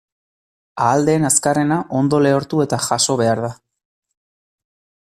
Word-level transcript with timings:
Ahal 0.85 1.05
den 1.09 1.27
azkarrena 1.29 1.77
ondo 2.01 2.23
lehortu 2.29 2.65
eta 2.67 2.81
jaso 2.89 3.21
behar 3.21 3.45
da. 3.49 3.53